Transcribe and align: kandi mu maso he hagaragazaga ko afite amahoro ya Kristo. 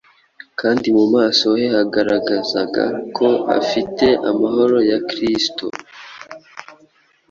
kandi 0.59 0.87
mu 0.97 1.05
maso 1.15 1.45
he 1.59 1.67
hagaragazaga 1.75 2.85
ko 3.17 3.27
afite 3.59 4.07
amahoro 4.29 4.77
ya 4.89 4.99
Kristo. 5.09 5.65